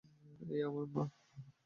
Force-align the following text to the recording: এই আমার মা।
এই 0.51 0.61
আমার 0.63 0.85
মা। 0.93 1.03